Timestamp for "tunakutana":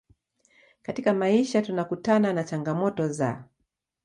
1.61-2.33